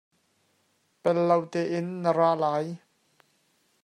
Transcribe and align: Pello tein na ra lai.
Pello 1.03 1.37
tein 1.51 1.87
na 2.01 2.11
ra 2.17 2.29
lai. 2.41 2.67